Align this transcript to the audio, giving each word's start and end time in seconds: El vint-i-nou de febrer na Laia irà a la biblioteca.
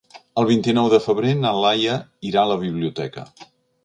El 0.43 0.45
vint-i-nou 0.51 0.87
de 0.93 0.99
febrer 1.03 1.33
na 1.41 1.51
Laia 1.63 1.97
irà 2.31 2.41
a 2.45 2.49
la 2.53 2.57
biblioteca. 2.65 3.27